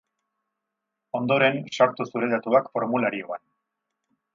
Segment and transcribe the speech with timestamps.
[1.21, 3.49] Ondoren, sartu zure datuak formularioan.